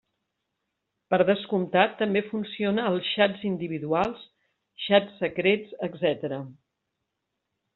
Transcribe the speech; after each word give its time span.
Per 1.13 1.17
descomptat, 1.27 1.93
també 1.99 2.23
funciona 2.31 2.87
als 2.93 3.11
xats 3.17 3.45
individuals, 3.51 4.25
xats 4.87 5.21
secrets, 5.25 5.77
etc. 5.91 6.37